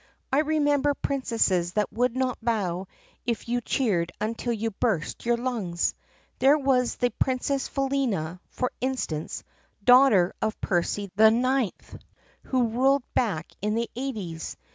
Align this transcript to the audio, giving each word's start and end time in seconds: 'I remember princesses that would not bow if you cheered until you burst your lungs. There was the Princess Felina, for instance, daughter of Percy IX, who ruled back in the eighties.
'I 0.33 0.39
remember 0.39 0.95
princesses 0.95 1.73
that 1.73 1.93
would 1.93 2.15
not 2.17 2.43
bow 2.43 2.87
if 3.27 3.47
you 3.47 3.61
cheered 3.61 4.11
until 4.19 4.51
you 4.51 4.71
burst 4.71 5.27
your 5.27 5.37
lungs. 5.37 5.93
There 6.39 6.57
was 6.57 6.95
the 6.95 7.11
Princess 7.19 7.67
Felina, 7.67 8.41
for 8.49 8.71
instance, 8.81 9.43
daughter 9.83 10.33
of 10.41 10.59
Percy 10.59 11.11
IX, 11.19 11.71
who 12.45 12.69
ruled 12.69 13.03
back 13.13 13.51
in 13.61 13.75
the 13.75 13.91
eighties. 13.95 14.57